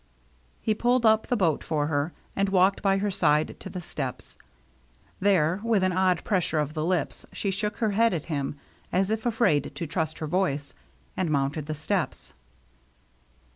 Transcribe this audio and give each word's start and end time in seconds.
He 0.63 0.73
pulled 0.73 1.05
up 1.05 1.27
the 1.27 1.37
boat 1.37 1.63
for 1.63 1.85
her, 1.85 2.11
and 2.35 2.49
walked 2.49 2.81
by 2.81 2.97
her 2.97 3.11
side 3.11 3.55
to 3.59 3.69
the 3.69 3.79
steps. 3.81 4.35
There, 5.19 5.61
with 5.63 5.83
an 5.83 5.91
odd 5.91 6.23
pressure 6.23 6.57
of 6.57 6.73
the 6.73 6.83
lips, 6.83 7.23
she 7.31 7.51
shook 7.51 7.75
her 7.75 7.91
head 7.91 8.11
at 8.11 8.25
him, 8.25 8.57
as 8.91 9.11
if 9.11 9.27
afraid 9.27 9.75
to 9.75 9.85
trust 9.85 10.17
her 10.17 10.25
voice, 10.25 10.73
and 11.15 11.29
mounted 11.29 11.67
the 11.67 11.75
steps. 11.75 12.33